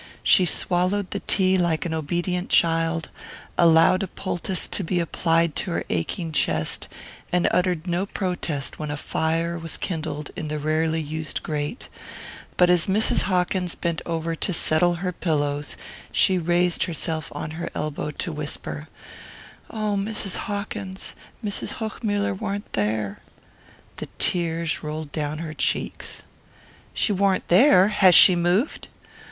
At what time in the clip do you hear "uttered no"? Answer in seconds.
7.51-8.07